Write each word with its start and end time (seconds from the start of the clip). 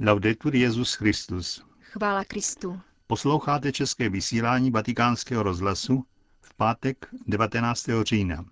Laudetur 0.00 0.54
Jezus 0.54 0.94
Christus. 0.94 1.62
Chvála 1.80 2.24
Kristu. 2.24 2.80
Posloucháte 3.06 3.72
české 3.72 4.08
vysílání 4.08 4.70
Vatikánského 4.70 5.42
rozhlasu 5.42 6.04
v 6.40 6.54
pátek 6.54 7.06
19. 7.26 7.86
října. 8.02 8.44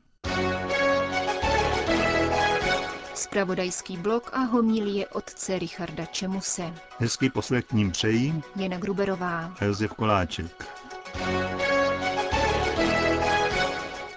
Spravodajský 3.14 3.96
blok 3.96 4.30
a 4.32 4.38
homílie 4.38 5.08
otce 5.08 5.58
Richarda 5.58 6.06
Čemuse. 6.06 6.74
Hezký 6.98 7.30
poslech 7.30 7.64
k 7.64 7.72
ním 7.72 7.90
přejí 7.90 8.42
Jana 8.56 8.78
Gruberová. 8.78 9.54
a 9.60 9.64
Josef 9.64 9.92
Koláček. 9.92 10.64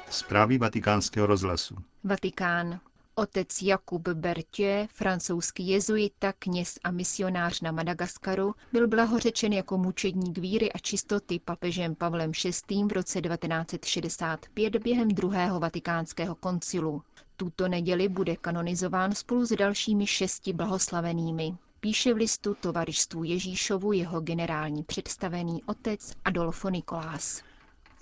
Zprávy 0.10 0.58
vatikánského 0.58 1.28
rozhlasu. 1.28 1.76
Vatikán. 2.04 2.80
Otec 3.20 3.62
Jakub 3.62 4.08
Berthier, 4.10 4.88
francouzský 4.94 5.68
jezuita, 5.68 6.34
kněz 6.40 6.80
a 6.84 6.92
misionář 6.92 7.62
na 7.62 7.72
Madagaskaru, 7.72 8.56
byl 8.74 8.88
blahořečen 8.88 9.54
jako 9.54 9.78
mučedník 9.78 10.38
víry 10.38 10.72
a 10.72 10.78
čistoty 10.78 11.40
papežem 11.40 11.96
Pavlem 11.96 12.32
VI. 12.70 12.84
v 12.84 12.92
roce 12.92 13.22
1965 13.22 14.76
během 14.76 15.08
druhého 15.08 15.60
vatikánského 15.60 16.36
koncilu. 16.36 17.02
Tuto 17.36 17.68
neděli 17.68 18.10
bude 18.10 18.36
kanonizován 18.36 19.16
spolu 19.16 19.46
s 19.46 19.56
dalšími 19.56 20.08
šesti 20.08 20.54
blahoslavenými. 20.54 21.54
Píše 21.80 22.14
v 22.14 22.18
listu 22.18 22.56
tovarištvu 22.56 23.24
Ježíšovu 23.24 23.92
jeho 23.92 24.22
generální 24.22 24.84
představený 24.84 25.64
otec 25.64 26.14
Adolfo 26.26 26.70
Nikolás. 26.70 27.42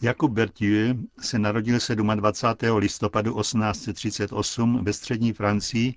Jakub 0.01 0.31
Berthieu 0.31 0.95
se 1.19 1.39
narodil 1.39 1.79
27. 2.15 2.77
listopadu 2.77 3.41
1838 3.41 4.83
ve 4.83 4.93
střední 4.93 5.33
Francii 5.33 5.95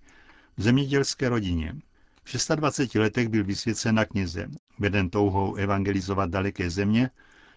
v 0.57 0.63
zemědělské 0.63 1.29
rodině. 1.29 1.77
V 2.25 2.57
26 2.57 2.95
letech 2.95 3.29
byl 3.29 3.45
vysvěcen 3.45 3.95
na 3.95 4.05
kněze. 4.05 4.49
Veden 4.79 5.11
touhou 5.11 5.55
evangelizovat 5.55 6.31
daleké 6.31 6.71
země, 6.71 7.11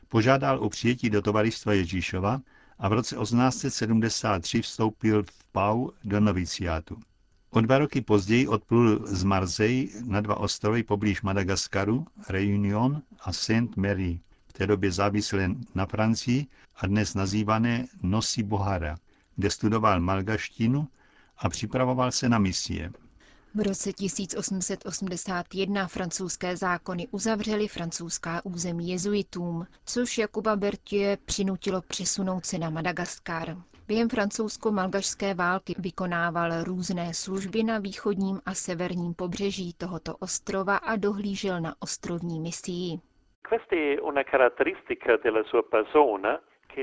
požádal 0.08 0.60
o 0.60 0.70
přijetí 0.70 1.10
do 1.10 1.22
tovaristva 1.22 1.74
Ježíšova 1.74 2.42
a 2.80 2.90
v 2.90 2.94
roce 2.94 3.16
1873 3.16 4.62
vstoupil 4.62 5.24
v 5.24 5.44
Pau 5.52 5.90
do 6.04 6.20
noviciátu. 6.20 6.98
O 7.50 7.62
dva 7.62 7.78
roky 7.78 8.02
později 8.02 8.48
odplul 8.48 9.00
z 9.08 9.24
Marseille 9.24 9.88
na 10.06 10.22
dva 10.22 10.38
ostrovy 10.40 10.84
poblíž 10.84 11.22
Madagaskaru, 11.22 12.06
Réunion 12.30 13.02
a 13.22 13.34
Saint-Marie, 13.34 14.20
té 14.58 14.68
době 14.68 14.92
závislé 14.92 15.50
na 15.76 15.86
Francii 15.86 16.48
a 16.76 16.88
dnes 16.88 17.14
nazývané 17.14 17.86
Nosy 18.04 18.44
Bohara, 18.44 18.98
kde 19.36 19.50
studoval 19.50 20.00
malgaštinu 20.00 20.88
a 21.38 21.50
připravoval 21.50 22.12
se 22.12 22.30
na 22.30 22.40
misie. 22.40 22.92
V 23.56 23.62
roce 23.62 23.94
1881 23.94 25.88
francouzské 25.88 26.58
zákony 26.58 27.08
uzavřely 27.12 27.68
francouzská 27.68 28.46
území 28.46 28.90
jezuitům, 28.90 29.68
což 29.86 30.18
Jakuba 30.18 30.56
Berthieu 30.56 31.18
přinutilo 31.26 31.82
přesunout 31.82 32.46
se 32.46 32.58
na 32.58 32.70
Madagaskar. 32.70 33.58
Během 33.88 34.10
francouzsko-malgašské 34.10 35.34
války 35.34 35.76
vykonával 35.80 36.64
různé 36.64 37.14
služby 37.14 37.64
na 37.64 37.78
východním 37.80 38.42
a 38.46 38.54
severním 38.54 39.14
pobřeží 39.14 39.74
tohoto 39.74 40.18
ostrova 40.18 40.78
a 40.78 40.96
dohlížel 40.96 41.62
na 41.62 41.76
ostrovní 41.80 42.40
misii. 42.40 43.00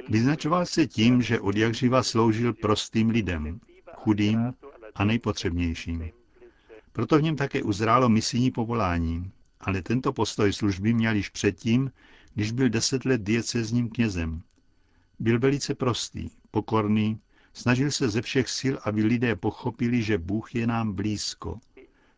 Vyznačoval 0.08 0.66
se 0.66 0.86
tím, 0.86 1.22
že 1.22 1.40
od 1.40 1.56
jakživa 1.56 2.02
sloužil 2.02 2.54
prostým 2.54 3.10
lidem, 3.10 3.60
chudým 3.94 4.54
a 4.94 5.04
nejpotřebnějším. 5.04 6.10
Proto 6.92 7.18
v 7.18 7.22
něm 7.22 7.36
také 7.36 7.62
uzrálo 7.62 8.08
misijní 8.08 8.50
povolání, 8.50 9.32
ale 9.60 9.82
tento 9.82 10.12
postoj 10.12 10.52
služby 10.52 10.92
měl 10.94 11.14
již 11.14 11.28
předtím, 11.28 11.90
když 12.34 12.52
byl 12.52 12.68
deset 12.68 13.04
let 13.04 13.20
diecezním 13.20 13.90
knězem. 13.90 14.42
Byl 15.18 15.38
velice 15.38 15.74
prostý, 15.74 16.30
pokorný, 16.50 17.20
snažil 17.52 17.90
se 17.90 18.08
ze 18.08 18.22
všech 18.22 18.48
sil, 18.58 18.74
aby 18.84 19.02
lidé 19.04 19.36
pochopili, 19.36 20.02
že 20.02 20.18
Bůh 20.18 20.54
je 20.54 20.66
nám 20.66 20.92
blízko. 20.92 21.58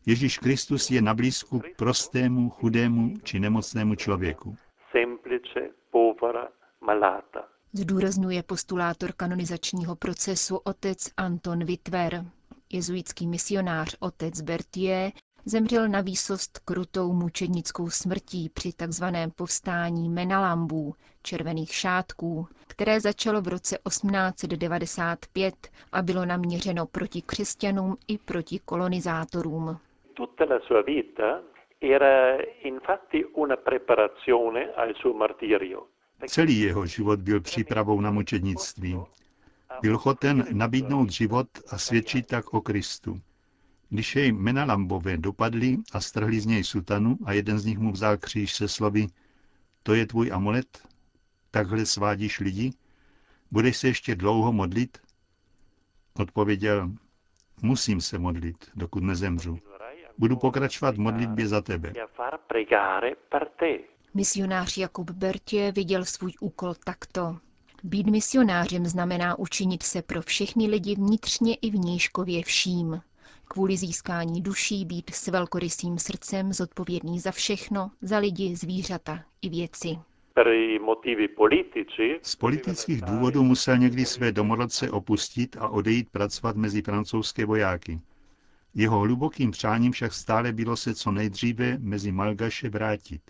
Ježíš 0.06 0.38
Kristus 0.38 0.90
je 0.90 1.02
na 1.02 1.14
blízku 1.14 1.62
prostému, 1.76 2.50
chudému 2.50 3.14
či 3.22 3.40
nemocnému 3.40 3.94
člověku. 3.94 4.56
Zdůrazňuje 7.72 8.42
postulátor 8.42 9.12
kanonizačního 9.12 9.96
procesu 9.96 10.56
otec 10.56 11.08
Anton 11.16 11.64
Witwer. 11.64 12.24
Jezuitský 12.72 13.26
misionář 13.26 13.96
otec 14.00 14.40
Berthier 14.40 15.12
zemřel 15.44 15.88
na 15.88 16.00
výsost 16.00 16.58
krutou 16.58 17.12
mučednickou 17.12 17.90
smrtí 17.90 18.48
při 18.48 18.72
tzv. 18.72 19.04
povstání 19.36 20.08
Menalambů, 20.08 20.94
červených 21.22 21.74
šátků, 21.74 22.48
které 22.66 23.00
začalo 23.00 23.42
v 23.42 23.48
roce 23.48 23.78
1895 23.88 25.68
a 25.92 26.02
bylo 26.02 26.24
naměřeno 26.24 26.86
proti 26.86 27.22
křesťanům 27.22 27.96
i 28.08 28.18
proti 28.18 28.58
kolonizátorům. 28.58 29.78
Tutta 30.14 30.44
la 30.44 30.60
sua 30.60 30.82
vita 30.82 31.42
era 31.78 32.36
infatti 32.62 33.24
una 33.34 33.56
preparazione 33.56 34.72
al 34.74 34.94
suo 34.94 35.14
martirio. 35.14 35.88
Celý 36.26 36.60
jeho 36.60 36.86
život 36.86 37.20
byl 37.20 37.40
přípravou 37.40 38.00
na 38.00 38.10
mučednictví. 38.10 39.00
Byl 39.80 39.98
choten 39.98 40.46
nabídnout 40.52 41.10
život 41.10 41.48
a 41.70 41.78
svědčit 41.78 42.26
tak 42.26 42.54
o 42.54 42.60
Kristu. 42.60 43.20
Když 43.88 44.16
jej 44.16 44.32
Menalambové 44.32 45.16
dopadli 45.16 45.76
a 45.92 46.00
strhli 46.00 46.40
z 46.40 46.46
něj 46.46 46.64
sutanu 46.64 47.18
a 47.24 47.32
jeden 47.32 47.58
z 47.58 47.64
nich 47.64 47.78
mu 47.78 47.92
vzal 47.92 48.16
kříž 48.18 48.54
se 48.54 48.68
slovy 48.68 49.06
To 49.82 49.94
je 49.94 50.06
tvůj 50.06 50.32
amulet? 50.32 50.88
Takhle 51.50 51.86
svádíš 51.86 52.40
lidi? 52.40 52.70
Budeš 53.50 53.76
se 53.76 53.86
ještě 53.88 54.14
dlouho 54.14 54.52
modlit? 54.52 54.98
Odpověděl, 56.18 56.90
musím 57.62 58.00
se 58.00 58.18
modlit, 58.18 58.70
dokud 58.74 59.02
nezemřu. 59.02 59.58
Budu 60.18 60.36
pokračovat 60.36 60.94
v 60.96 61.00
modlitbě 61.00 61.48
za 61.48 61.60
tebe. 61.60 61.92
Misionář 64.14 64.76
Jakub 64.76 65.10
Bertě 65.10 65.72
viděl 65.76 66.04
svůj 66.04 66.32
úkol 66.40 66.74
takto. 66.84 67.36
Být 67.84 68.06
misionářem 68.06 68.86
znamená 68.86 69.38
učinit 69.38 69.82
se 69.82 70.02
pro 70.02 70.22
všechny 70.22 70.66
lidi 70.66 70.94
vnitřně 70.94 71.54
i 71.54 71.70
vnějškově 71.70 72.44
vším. 72.44 73.00
Kvůli 73.48 73.76
získání 73.76 74.42
duší 74.42 74.84
být 74.84 75.10
s 75.14 75.28
velkorysým 75.28 75.98
srdcem 75.98 76.52
zodpovědný 76.52 77.20
za 77.20 77.30
všechno, 77.30 77.90
za 78.02 78.18
lidi, 78.18 78.56
zvířata 78.56 79.24
i 79.42 79.48
věci. 79.48 79.98
Z 82.22 82.36
politických 82.36 83.02
důvodů 83.02 83.42
musel 83.42 83.78
někdy 83.78 84.04
své 84.04 84.32
domorodce 84.32 84.90
opustit 84.90 85.56
a 85.60 85.68
odejít 85.68 86.10
pracovat 86.10 86.56
mezi 86.56 86.82
francouzské 86.82 87.44
vojáky. 87.44 88.00
Jeho 88.74 88.98
hlubokým 88.98 89.50
přáním 89.50 89.92
však 89.92 90.12
stále 90.12 90.52
bylo 90.52 90.76
se 90.76 90.94
co 90.94 91.10
nejdříve 91.10 91.78
mezi 91.78 92.12
Malgaše 92.12 92.68
vrátit, 92.68 93.22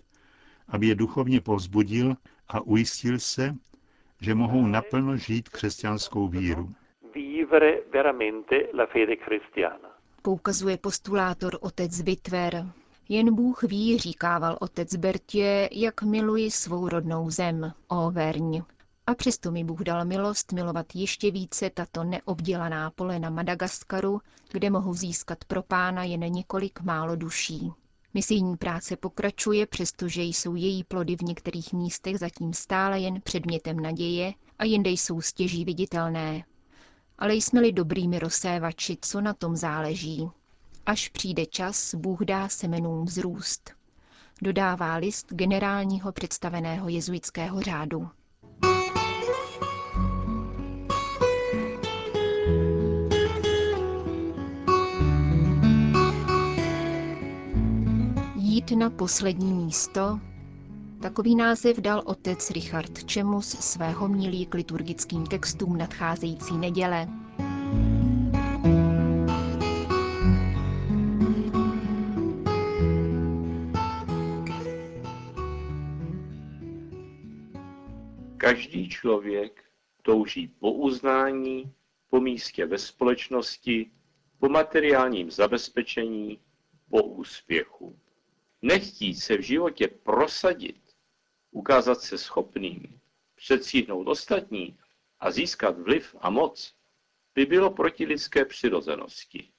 aby 0.67 0.87
je 0.87 0.95
duchovně 0.95 1.41
povzbudil 1.41 2.15
a 2.47 2.61
ujistil 2.61 3.19
se, 3.19 3.55
že 4.21 4.35
mohou 4.35 4.67
naplno 4.67 5.17
žít 5.17 5.49
křesťanskou 5.49 6.27
víru. 6.27 6.69
Poukazuje 10.21 10.77
postulátor 10.77 11.57
otec 11.61 12.01
Bitver. 12.01 12.65
Jen 13.09 13.35
Bůh 13.35 13.63
ví, 13.63 13.97
říkával 13.97 14.57
otec 14.61 14.95
Bertě, 14.95 15.69
jak 15.71 16.03
miluji 16.03 16.51
svou 16.51 16.89
rodnou 16.89 17.29
zem, 17.29 17.71
Overň. 17.87 18.61
A 19.07 19.15
přesto 19.15 19.51
mi 19.51 19.63
Bůh 19.63 19.79
dal 19.81 20.05
milost 20.05 20.51
milovat 20.51 20.85
ještě 20.95 21.31
více 21.31 21.69
tato 21.69 22.03
neobdělaná 22.03 22.91
pole 22.91 23.19
na 23.19 23.29
Madagaskaru, 23.29 24.21
kde 24.51 24.69
mohu 24.69 24.93
získat 24.93 25.45
pro 25.45 25.63
pána 25.63 26.03
jen 26.03 26.19
několik 26.21 26.81
málo 26.81 27.15
duší. 27.15 27.71
Misijní 28.13 28.57
práce 28.57 28.97
pokračuje, 28.97 29.67
přestože 29.67 30.21
jsou 30.23 30.55
její 30.55 30.83
plody 30.83 31.15
v 31.15 31.21
některých 31.21 31.73
místech 31.73 32.19
zatím 32.19 32.53
stále 32.53 32.99
jen 32.99 33.21
předmětem 33.21 33.79
naděje 33.79 34.33
a 34.59 34.63
jinde 34.63 34.89
jsou 34.89 35.21
stěží 35.21 35.65
viditelné. 35.65 36.43
Ale 37.17 37.33
jsme-li 37.33 37.71
dobrými 37.71 38.19
rozsévači, 38.19 38.97
co 39.01 39.21
na 39.21 39.33
tom 39.33 39.55
záleží? 39.55 40.29
Až 40.85 41.09
přijde 41.09 41.45
čas, 41.45 41.95
Bůh 41.95 42.19
dá 42.21 42.49
semenům 42.49 43.05
vzrůst. 43.05 43.71
Dodává 44.41 44.95
list 44.95 45.33
generálního 45.33 46.11
představeného 46.11 46.89
jezuitského 46.89 47.61
řádu. 47.61 48.09
jít 58.71 58.77
na 58.77 58.89
poslední 58.89 59.53
místo? 59.53 60.19
Takový 61.01 61.35
název 61.35 61.77
dal 61.77 62.01
otec 62.05 62.49
Richard 62.49 63.03
Čemus 63.03 63.49
svého 63.49 64.07
milí 64.07 64.45
k 64.45 64.53
liturgickým 64.53 65.25
textům 65.25 65.77
nadcházející 65.77 66.57
neděle. 66.57 67.07
Každý 78.37 78.89
člověk 78.89 79.63
touží 80.01 80.47
po 80.47 80.71
uznání, 80.71 81.73
po 82.09 82.21
místě 82.21 82.65
ve 82.65 82.77
společnosti, 82.77 83.91
po 84.39 84.49
materiálním 84.49 85.31
zabezpečení, 85.31 86.39
po 86.89 87.03
úspěchu. 87.03 87.95
Nechtít 88.65 89.15
se 89.15 89.37
v 89.37 89.41
životě 89.41 89.87
prosadit, 89.87 90.95
ukázat 91.51 92.01
se 92.01 92.17
schopným, 92.17 92.99
předsíhnout 93.35 94.07
ostatní 94.07 94.79
a 95.19 95.31
získat 95.31 95.79
vliv 95.79 96.15
a 96.19 96.29
moc, 96.29 96.75
by 97.35 97.45
bylo 97.45 97.71
proti 97.71 98.05
lidské 98.05 98.45
přirozenosti. 98.45 99.51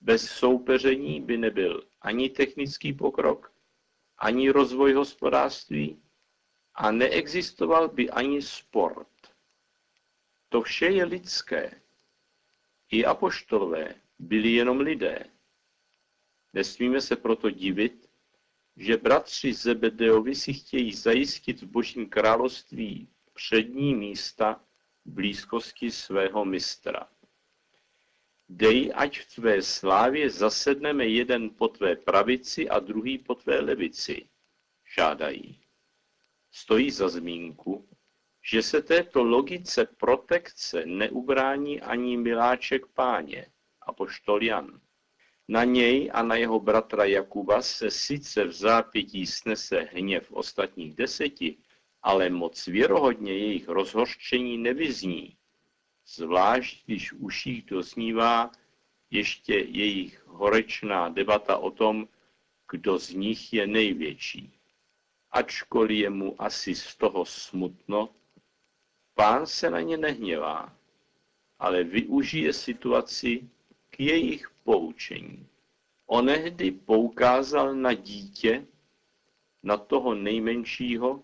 Bez 0.00 0.30
soupeření 0.30 1.20
by 1.20 1.36
nebyl 1.38 1.88
ani 2.00 2.30
technický 2.30 2.92
pokrok, 2.92 3.52
ani 4.18 4.50
rozvoj 4.50 4.92
hospodářství 4.92 6.02
a 6.74 6.90
neexistoval 6.90 7.88
by 7.88 8.10
ani 8.10 8.42
sport. 8.42 9.34
To 10.48 10.62
vše 10.62 10.86
je 10.86 11.04
lidské. 11.04 11.82
I 12.90 13.04
apoštolové 13.04 13.94
byli 14.18 14.52
jenom 14.52 14.80
lidé. 14.80 15.30
Nesmíme 16.52 17.00
se 17.00 17.16
proto 17.16 17.50
divit, 17.50 18.03
že 18.76 18.96
bratři 18.96 19.52
Zebedeovi 19.52 20.34
si 20.34 20.52
chtějí 20.52 20.92
zajistit 20.92 21.62
v 21.62 21.66
božím 21.66 22.08
království 22.08 23.08
přední 23.34 23.94
místa 23.94 24.60
v 25.04 25.10
blízkosti 25.10 25.90
svého 25.90 26.44
mistra. 26.44 27.08
Dej, 28.48 28.92
ať 28.94 29.18
v 29.18 29.34
tvé 29.34 29.62
slávě 29.62 30.30
zasedneme 30.30 31.06
jeden 31.06 31.50
po 31.50 31.68
tvé 31.68 31.96
pravici 31.96 32.68
a 32.68 32.78
druhý 32.78 33.18
po 33.18 33.34
tvé 33.34 33.60
levici, 33.60 34.28
žádají. 34.96 35.60
Stojí 36.52 36.90
za 36.90 37.08
zmínku, 37.08 37.88
že 38.42 38.62
se 38.62 38.82
této 38.82 39.24
logice 39.24 39.86
protekce 39.86 40.86
neubrání 40.86 41.80
ani 41.80 42.16
miláček 42.16 42.86
páně, 42.86 43.46
apoštol 43.82 44.42
Jan. 44.42 44.80
Na 45.48 45.64
něj 45.64 46.10
a 46.14 46.22
na 46.22 46.34
jeho 46.34 46.60
bratra 46.60 47.04
Jakuba 47.04 47.62
se 47.62 47.90
sice 47.90 48.44
v 48.44 48.52
zápětí 48.52 49.26
snese 49.26 49.80
hněv 49.80 50.32
ostatních 50.32 50.94
deseti, 50.94 51.56
ale 52.02 52.30
moc 52.30 52.66
věrohodně 52.66 53.32
jejich 53.32 53.68
rozhořčení 53.68 54.58
nevyzní, 54.58 55.36
zvlášť 56.06 56.84
když 56.84 57.12
uších 57.12 57.62
doznívá 57.62 58.50
ještě 59.10 59.54
jejich 59.54 60.26
horečná 60.26 61.08
debata 61.08 61.56
o 61.56 61.70
tom, 61.70 62.08
kdo 62.70 62.98
z 62.98 63.10
nich 63.10 63.52
je 63.52 63.66
největší. 63.66 64.60
Ačkoliv 65.30 65.98
je 65.98 66.10
mu 66.10 66.42
asi 66.42 66.74
z 66.74 66.96
toho 66.96 67.24
smutno, 67.24 68.08
pán 69.14 69.46
se 69.46 69.70
na 69.70 69.80
ně 69.80 69.96
nehněvá, 69.96 70.76
ale 71.58 71.84
využije 71.84 72.52
situaci 72.52 73.50
k 73.90 74.00
jejich 74.00 74.53
poučení. 74.64 75.46
Onehdy 76.06 76.70
poukázal 76.70 77.74
na 77.74 77.92
dítě, 77.92 78.66
na 79.62 79.76
toho 79.76 80.14
nejmenšího 80.14 81.22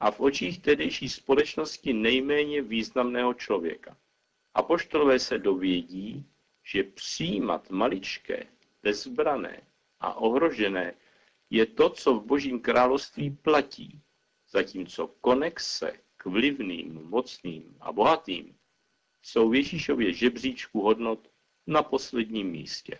a 0.00 0.10
v 0.10 0.20
očích 0.20 0.62
tehdejší 0.62 1.08
společnosti 1.08 1.92
nejméně 1.92 2.62
významného 2.62 3.34
člověka. 3.34 3.96
Apoštolové 4.54 5.18
se 5.18 5.38
dovědí, 5.38 6.26
že 6.64 6.84
přijímat 6.84 7.70
maličké, 7.70 8.46
bezbrané 8.82 9.62
a 10.00 10.14
ohrožené 10.14 10.94
je 11.50 11.66
to, 11.66 11.90
co 11.90 12.14
v 12.14 12.24
Božím 12.24 12.60
království 12.60 13.30
platí, 13.30 14.00
zatímco 14.50 15.06
konexe 15.06 16.00
k 16.16 16.26
vlivným, 16.26 16.94
mocným 16.94 17.76
a 17.80 17.92
bohatým 17.92 18.56
jsou 19.22 19.48
v 19.48 19.54
Ježíšově 19.54 20.12
žebříčku 20.12 20.80
hodnot 20.80 21.28
na 21.66 21.82
posledním 21.82 22.50
místě. 22.50 22.98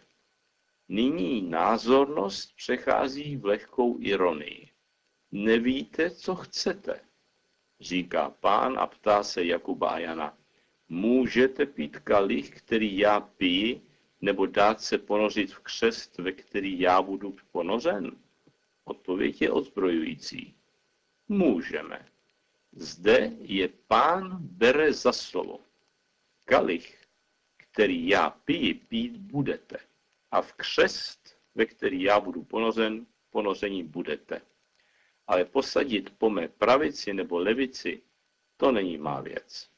Nyní 0.89 1.43
názornost 1.43 2.57
přechází 2.57 3.37
v 3.37 3.45
lehkou 3.45 3.99
ironii. 4.01 4.71
Nevíte, 5.33 6.11
co 6.11 6.35
chcete, 6.35 7.01
říká 7.81 8.31
pán 8.31 8.79
a 8.79 8.87
ptá 8.87 9.23
se 9.23 9.45
Jakuba 9.45 9.91
a 9.91 9.99
Jana. 9.99 10.39
Můžete 10.89 11.67
pít 11.67 11.99
kalich, 11.99 12.59
který 12.59 12.99
já 12.99 13.21
piji, 13.21 13.83
nebo 14.21 14.47
dát 14.47 14.81
se 14.81 14.99
ponořit 14.99 15.53
v 15.53 15.59
křest, 15.59 16.19
ve 16.19 16.33
který 16.33 16.81
já 16.81 17.03
budu 17.03 17.37
ponořen? 17.53 18.17
Odpověď 18.85 19.43
je 19.43 19.51
odzbrojující. 19.51 20.55
Můžeme. 21.29 22.09
Zde 22.73 23.33
je 23.41 23.69
pán 23.69 24.39
bere 24.41 24.93
za 24.93 25.13
slovo. 25.13 25.61
Kalich, 26.45 27.06
který 27.77 28.09
já 28.09 28.31
piji, 28.31 28.75
pít 28.75 29.17
budete. 29.17 29.77
A 30.31 30.43
v 30.43 30.53
křest, 30.53 31.39
ve 31.55 31.67
který 31.67 32.03
já 32.03 32.21
budu 32.21 32.45
ponořen, 32.45 33.07
ponoření 33.31 33.83
budete. 33.83 34.41
Ale 35.27 35.45
posadit 35.45 36.19
po 36.19 36.31
mé 36.31 36.49
pravici 36.49 37.13
nebo 37.13 37.39
levici, 37.39 38.03
to 38.57 38.73
není 38.73 38.99
má 38.99 39.21
věc. 39.21 39.71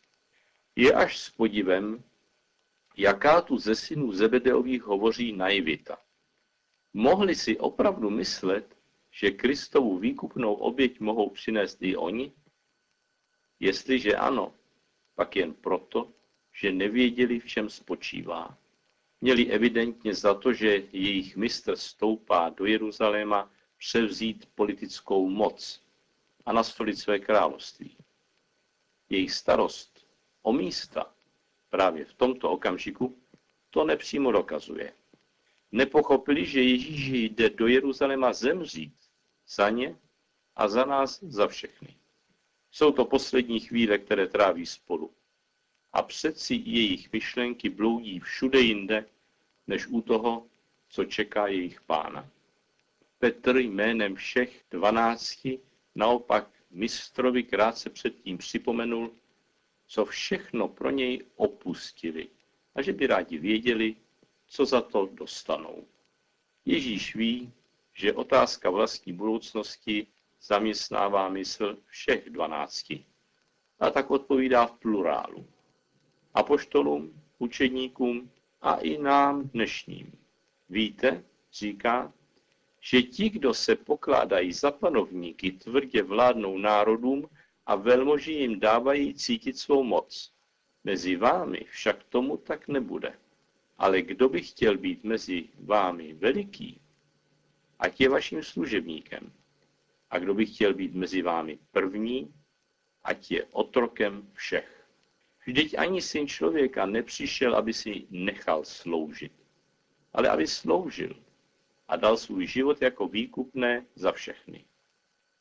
Je 0.76 0.92
až 0.92 1.18
s 1.18 1.30
podivem, 1.30 2.04
jaká 2.96 3.42
tu 3.42 3.58
ze 3.58 3.74
synů 3.74 4.12
Zebedeových 4.12 4.82
hovoří 4.82 5.32
naivita. 5.32 5.98
Mohli 6.94 7.34
si 7.34 7.58
opravdu 7.58 8.10
myslet, 8.10 8.76
že 9.10 9.30
Kristovu 9.30 9.98
výkupnou 9.98 10.54
oběť 10.54 11.00
mohou 11.00 11.30
přinést 11.30 11.78
i 11.80 11.96
oni? 11.96 12.32
Jestliže 13.60 14.16
ano, 14.16 14.54
pak 15.14 15.36
jen 15.36 15.54
proto, 15.54 16.12
že 16.60 16.72
nevěděli, 16.72 17.40
v 17.40 17.46
čem 17.46 17.70
spočívá. 17.70 18.58
Měli 19.20 19.46
evidentně 19.50 20.14
za 20.14 20.34
to, 20.34 20.52
že 20.52 20.82
jejich 20.92 21.36
mistr 21.36 21.76
stoupá 21.76 22.48
do 22.48 22.64
Jeruzaléma 22.64 23.50
převzít 23.76 24.48
politickou 24.54 25.28
moc 25.28 25.82
a 26.46 26.52
nastolit 26.52 26.98
své 26.98 27.18
království. 27.18 27.96
Jejich 29.10 29.32
starost 29.32 30.06
o 30.42 30.52
místa 30.52 31.14
právě 31.70 32.04
v 32.04 32.14
tomto 32.14 32.50
okamžiku 32.50 33.18
to 33.70 33.84
nepřímo 33.84 34.32
dokazuje. 34.32 34.92
Nepochopili, 35.72 36.46
že 36.46 36.62
Ježíš 36.62 37.08
jde 37.08 37.50
do 37.50 37.66
Jeruzaléma 37.66 38.32
zemřít 38.32 38.94
za 39.48 39.70
ně 39.70 39.98
a 40.56 40.68
za 40.68 40.84
nás 40.84 41.22
za 41.22 41.46
všechny. 41.48 41.96
Jsou 42.70 42.92
to 42.92 43.04
poslední 43.04 43.60
chvíle, 43.60 43.98
které 43.98 44.26
tráví 44.26 44.66
spolu. 44.66 45.17
A 45.98 46.02
přeci 46.02 46.62
jejich 46.64 47.12
myšlenky 47.12 47.68
bloudí 47.68 48.20
všude 48.20 48.60
jinde, 48.60 49.06
než 49.66 49.86
u 49.86 50.00
toho, 50.02 50.46
co 50.88 51.04
čeká 51.04 51.46
jejich 51.46 51.80
pána. 51.80 52.28
Petr 53.18 53.56
jménem 53.56 54.14
všech 54.14 54.64
dvanácti 54.70 55.60
naopak 55.94 56.50
mistrovi 56.70 57.42
krátce 57.42 57.90
předtím 57.90 58.38
připomenul, 58.38 59.10
co 59.86 60.04
všechno 60.04 60.68
pro 60.68 60.90
něj 60.90 61.24
opustili 61.36 62.28
a 62.74 62.82
že 62.82 62.92
by 62.92 63.06
rádi 63.06 63.38
věděli, 63.38 63.96
co 64.46 64.66
za 64.66 64.80
to 64.80 65.08
dostanou. 65.12 65.86
Ježíš 66.64 67.14
ví, 67.14 67.52
že 67.94 68.12
otázka 68.12 68.70
vlastní 68.70 69.12
budoucnosti 69.12 70.06
zaměstnává 70.42 71.28
mysl 71.28 71.78
všech 71.86 72.30
dvanácti. 72.30 73.06
A 73.80 73.90
tak 73.90 74.10
odpovídá 74.10 74.66
v 74.66 74.72
plurálu. 74.72 75.46
Apoštolům, 76.38 77.22
učedníkům 77.38 78.30
a 78.60 78.74
i 78.74 78.98
nám 78.98 79.48
dnešním. 79.48 80.12
Víte, 80.68 81.24
říká, 81.52 82.12
že 82.80 83.02
ti, 83.02 83.30
kdo 83.30 83.54
se 83.54 83.76
pokládají 83.76 84.52
za 84.52 84.70
panovníky, 84.70 85.52
tvrdě 85.52 86.02
vládnou 86.02 86.58
národům 86.58 87.28
a 87.66 87.76
velmoži 87.76 88.32
jim 88.32 88.60
dávají 88.60 89.14
cítit 89.14 89.58
svou 89.58 89.82
moc. 89.82 90.32
Mezi 90.84 91.16
vámi 91.16 91.60
však 91.70 92.04
tomu 92.04 92.36
tak 92.36 92.68
nebude. 92.68 93.18
Ale 93.78 94.02
kdo 94.02 94.28
by 94.28 94.42
chtěl 94.42 94.78
být 94.78 95.04
mezi 95.04 95.48
vámi 95.58 96.14
veliký, 96.14 96.80
ať 97.78 98.00
je 98.00 98.08
vaším 98.08 98.42
služebníkem. 98.42 99.32
A 100.10 100.18
kdo 100.18 100.34
by 100.34 100.46
chtěl 100.46 100.74
být 100.74 100.94
mezi 100.94 101.22
vámi 101.22 101.58
první, 101.70 102.34
ať 103.02 103.30
je 103.30 103.44
otrokem 103.44 104.30
všech. 104.34 104.77
Vždyť 105.48 105.78
ani 105.78 106.02
syn 106.02 106.28
člověka 106.28 106.86
nepřišel, 106.86 107.56
aby 107.56 107.72
si 107.72 108.06
nechal 108.10 108.64
sloužit, 108.64 109.32
ale 110.12 110.28
aby 110.28 110.46
sloužil 110.46 111.16
a 111.88 111.96
dal 111.96 112.16
svůj 112.16 112.46
život 112.46 112.82
jako 112.82 113.08
výkupné 113.08 113.86
za 113.94 114.12
všechny. 114.12 114.64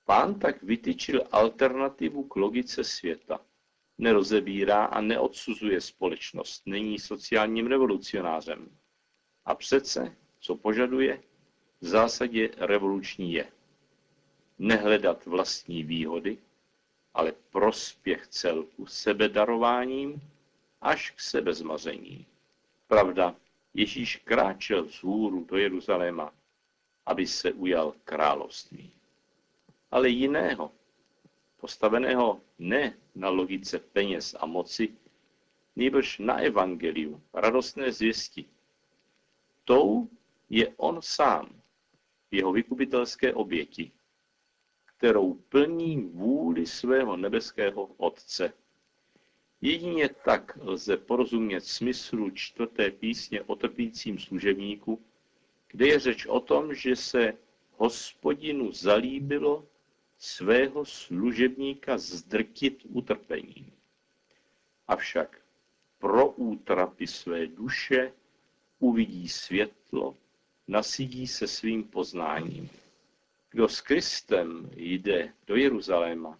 Pán 0.05 0.39
tak 0.39 0.63
vytyčil 0.63 1.27
alternativu 1.31 2.23
k 2.23 2.35
logice 2.35 2.83
světa. 2.83 3.39
Nerozebírá 3.97 4.85
a 4.85 5.01
neodsuzuje 5.01 5.81
společnost, 5.81 6.61
není 6.65 6.99
sociálním 6.99 7.67
revolucionářem. 7.67 8.69
A 9.45 9.55
přece, 9.55 10.15
co 10.39 10.55
požaduje, 10.55 11.23
v 11.81 11.85
zásadě 11.85 12.49
revoluční 12.57 13.33
je. 13.33 13.51
Nehledat 14.59 15.25
vlastní 15.25 15.83
výhody, 15.83 16.37
ale 17.13 17.31
prospěch 17.31 18.27
celku 18.27 18.85
sebedarováním 18.85 20.21
až 20.81 21.11
k 21.11 21.19
sebezmaření. 21.19 22.25
Pravda, 22.87 23.35
Ježíš 23.73 24.15
kráčel 24.15 24.87
z 24.89 25.03
hůru 25.03 25.45
do 25.45 25.57
Jeruzaléma, 25.57 26.33
aby 27.05 27.27
se 27.27 27.53
ujal 27.53 27.93
království. 28.03 28.91
Ale 29.91 30.09
jiného, 30.09 30.71
postaveného 31.57 32.41
ne 32.59 32.97
na 33.15 33.29
logice 33.29 33.79
peněz 33.79 34.35
a 34.39 34.45
moci, 34.45 34.97
nýbrž 35.75 36.19
na 36.19 36.37
evangeliu, 36.37 37.21
radostné 37.33 37.91
zvěsti. 37.91 38.45
Tou 39.65 40.09
je 40.49 40.73
on 40.77 41.01
sám, 41.01 41.61
jeho 42.31 42.51
vykupitelské 42.51 43.33
oběti, 43.33 43.91
kterou 44.97 45.33
plní 45.33 46.01
vůli 46.13 46.65
svého 46.65 47.17
nebeského 47.17 47.83
Otce. 47.83 48.53
Jedině 49.61 50.09
tak 50.09 50.57
lze 50.61 50.97
porozumět 50.97 51.61
smyslu 51.61 52.29
čtvrté 52.29 52.91
písně 52.91 53.41
o 53.41 53.55
trpícím 53.55 54.19
služebníku, 54.19 55.01
kde 55.67 55.87
je 55.87 55.99
řeč 55.99 56.25
o 56.25 56.39
tom, 56.39 56.73
že 56.73 56.95
se 56.95 57.33
hospodinu 57.77 58.71
zalíbilo 58.71 59.65
svého 60.17 60.85
služebníka 60.85 61.97
zdrtit 61.97 62.81
utrpením. 62.89 63.71
Avšak 64.87 65.41
pro 65.99 66.29
útrapy 66.29 67.07
své 67.07 67.47
duše 67.47 68.13
uvidí 68.79 69.29
světlo, 69.29 70.17
nasidí 70.67 71.27
se 71.27 71.47
svým 71.47 71.83
poznáním. 71.83 72.69
Kdo 73.57 73.69
s 73.69 73.81
Kristem 73.81 74.69
jde 74.75 75.33
do 75.47 75.55
Jeruzaléma, 75.55 76.39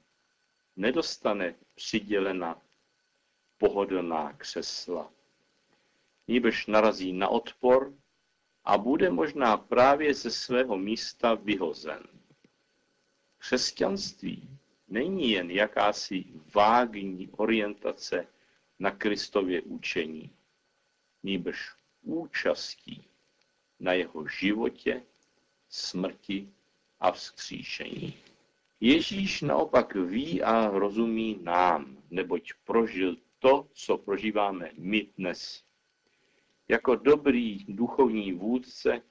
nedostane 0.76 1.56
přidělena 1.76 2.62
pohodlná 3.58 4.34
křesla. 4.34 5.12
Níbež 6.28 6.68
narazí 6.68 7.14
na 7.14 7.28
odpor 7.28 7.94
a 8.64 8.78
bude 8.78 9.10
možná 9.10 9.58
právě 9.58 10.14
ze 10.14 10.32
svého 10.32 10.78
místa 10.78 11.34
vyhozen. 11.34 12.04
Křesťanství 13.38 14.50
není 14.88 15.32
jen 15.32 15.52
jakási 15.52 16.26
vágní 16.56 17.30
orientace 17.30 18.28
na 18.80 18.92
Kristově 18.92 19.62
učení, 19.62 20.32
níbrž 21.24 21.76
účastí 22.02 23.08
na 23.80 23.94
jeho 23.94 24.28
životě, 24.28 25.04
smrti 25.70 26.54
a 27.00 27.12
vzkříšení. 27.12 28.14
Ježíš 28.80 29.42
naopak 29.42 29.96
ví 29.96 30.44
a 30.44 30.70
rozumí 30.70 31.40
nám, 31.44 31.98
neboť 32.10 32.54
prožil 32.64 33.18
to, 33.40 33.68
co 33.74 33.98
prožíváme 33.98 34.72
my 34.78 35.08
dnes. 35.18 35.64
Jako 36.68 36.96
dobrý 36.96 37.66
duchovní 37.68 38.34
vůdce 38.34 39.02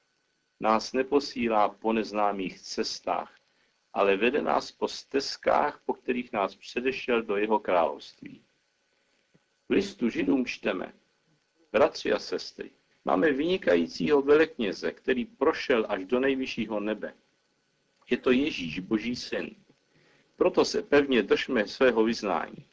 nás 0.60 0.92
neposílá 0.92 1.68
po 1.68 1.92
neznámých 1.92 2.60
cestách, 2.60 3.38
ale 3.92 4.16
vede 4.16 4.42
nás 4.42 4.72
po 4.72 4.88
stezkách, 4.88 5.82
po 5.86 5.94
kterých 5.94 6.32
nás 6.32 6.56
předešel 6.56 7.22
do 7.22 7.36
jeho 7.36 7.58
království. 7.58 8.42
V 9.68 9.72
listu 9.72 10.08
Židům 10.08 10.46
čteme, 10.46 10.92
bratři 11.72 12.12
a 12.12 12.18
sestry, 12.18 12.70
máme 13.04 13.32
vynikajícího 13.32 14.22
velekněze, 14.22 14.92
který 14.92 15.24
prošel 15.24 15.86
až 15.88 16.04
do 16.04 16.20
nejvyššího 16.20 16.80
nebe. 16.80 17.14
Je 18.10 18.16
to 18.16 18.30
Ježíš, 18.30 18.78
Boží 18.78 19.16
syn. 19.16 19.50
Proto 20.36 20.64
se 20.64 20.82
pevně 20.82 21.22
držme 21.22 21.66
svého 21.66 22.04
vyznání. 22.04 22.64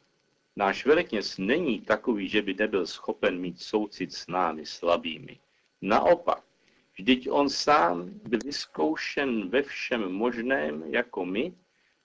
Náš 0.56 0.86
velekněz 0.86 1.38
není 1.38 1.80
takový, 1.80 2.28
že 2.28 2.42
by 2.42 2.54
nebyl 2.54 2.86
schopen 2.86 3.40
mít 3.40 3.60
soucit 3.60 4.12
s 4.12 4.26
námi 4.26 4.66
slabými. 4.66 5.40
Naopak, 5.82 6.44
vždyť 6.94 7.30
on 7.30 7.48
sám 7.48 8.10
byl 8.24 8.38
vyzkoušen 8.44 9.48
ve 9.48 9.62
všem 9.62 10.12
možném 10.12 10.82
jako 10.86 11.24
my, 11.24 11.54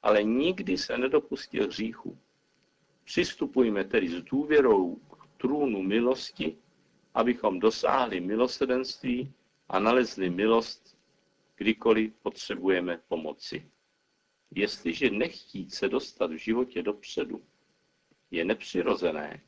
ale 0.03 0.23
nikdy 0.23 0.77
se 0.77 0.97
nedopustil 0.97 1.67
hříchu. 1.67 2.17
Přistupujme 3.03 3.83
tedy 3.83 4.09
s 4.09 4.21
důvěrou 4.23 4.95
k 4.95 5.27
trůnu 5.41 5.81
milosti, 5.81 6.57
abychom 7.13 7.59
dosáhli 7.59 8.19
milosedenství 8.19 9.33
a 9.69 9.79
nalezli 9.79 10.29
milost, 10.29 10.98
kdykoliv 11.59 12.13
potřebujeme 12.13 12.97
pomoci. 13.07 13.71
Jestliže 14.51 15.09
nechtít 15.09 15.73
se 15.73 15.89
dostat 15.89 16.31
v 16.31 16.37
životě 16.37 16.83
dopředu, 16.83 17.45
je 18.31 18.45
nepřirozené 18.45 19.43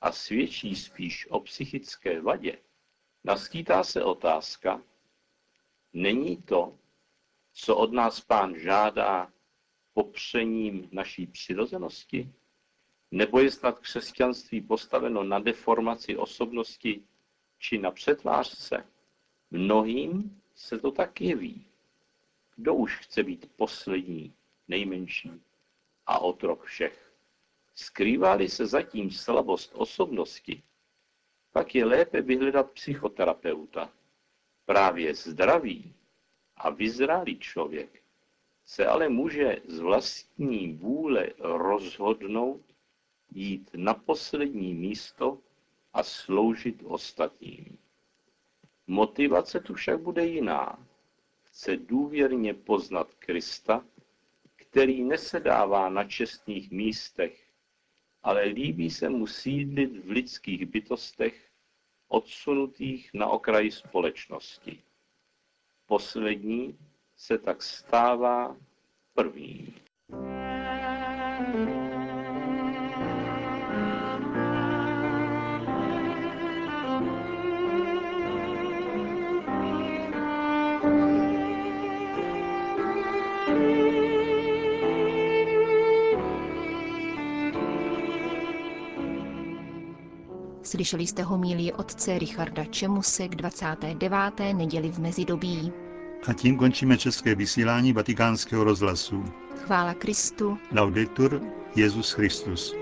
a 0.00 0.12
svědčí 0.12 0.76
spíš 0.76 1.26
o 1.30 1.40
psychické 1.40 2.20
vadě, 2.20 2.58
naskýtá 3.24 3.84
se 3.84 4.04
otázka, 4.04 4.82
není 5.92 6.42
to, 6.42 6.78
co 7.52 7.76
od 7.76 7.92
nás 7.92 8.20
pán 8.20 8.58
žádá, 8.58 9.32
popřením 9.94 10.88
naší 10.92 11.26
přirozenosti? 11.26 12.32
Nebo 13.10 13.38
je 13.38 13.50
snad 13.50 13.78
křesťanství 13.78 14.60
postaveno 14.60 15.22
na 15.24 15.38
deformaci 15.38 16.16
osobnosti 16.16 17.04
či 17.58 17.78
na 17.78 17.90
přetvářce? 17.90 18.86
Mnohým 19.50 20.40
se 20.56 20.78
to 20.78 20.90
tak 20.90 21.20
jeví. 21.20 21.66
Kdo 22.56 22.74
už 22.74 22.98
chce 22.98 23.22
být 23.22 23.50
poslední, 23.56 24.34
nejmenší 24.68 25.30
a 26.06 26.18
otrok 26.18 26.64
všech? 26.64 27.12
Skrývá-li 27.74 28.48
se 28.48 28.66
zatím 28.66 29.10
slabost 29.10 29.72
osobnosti, 29.74 30.62
pak 31.52 31.74
je 31.74 31.84
lépe 31.84 32.20
vyhledat 32.20 32.70
psychoterapeuta. 32.70 33.92
Právě 34.64 35.14
zdravý 35.14 35.94
a 36.56 36.70
vyzrálý 36.70 37.38
člověk 37.38 38.02
se 38.64 38.86
ale 38.86 39.08
může 39.08 39.62
z 39.68 39.78
vlastní 39.78 40.72
vůle 40.72 41.28
rozhodnout 41.38 42.62
jít 43.30 43.70
na 43.74 43.94
poslední 43.94 44.74
místo 44.74 45.38
a 45.92 46.02
sloužit 46.02 46.82
ostatním. 46.84 47.78
Motivace 48.86 49.60
tu 49.60 49.74
však 49.74 50.00
bude 50.00 50.26
jiná. 50.26 50.86
Chce 51.42 51.76
důvěrně 51.76 52.54
poznat 52.54 53.14
Krista, 53.18 53.84
který 54.56 55.04
nesedává 55.04 55.88
na 55.88 56.04
čestných 56.04 56.70
místech, 56.70 57.46
ale 58.22 58.42
líbí 58.44 58.90
se 58.90 59.08
mu 59.08 59.26
sídlit 59.26 60.04
v 60.04 60.10
lidských 60.10 60.66
bytostech, 60.66 61.50
odsunutých 62.08 63.10
na 63.14 63.26
okraji 63.26 63.70
společnosti. 63.70 64.82
Poslední 65.86 66.78
se 67.16 67.38
tak 67.38 67.62
stává 67.62 68.56
prvním. 69.14 69.74
Slyšeli 90.76 91.06
jste 91.06 91.22
homílii 91.22 91.72
otce 91.72 92.18
Richarda 92.18 92.64
Čemuse 92.64 93.28
k 93.28 93.34
29. 93.34 94.18
neděli 94.52 94.92
v 94.92 94.98
Mezidobí. 94.98 95.72
A 96.28 96.32
tím 96.32 96.56
končíme 96.56 96.98
české 96.98 97.34
vysílání 97.34 97.92
vatikánského 97.92 98.64
rozhlasu. 98.64 99.24
Chvála 99.64 99.94
Kristu. 99.94 100.58
Laudetur 100.72 101.40
Jezus 101.76 102.12
Christus. 102.12 102.74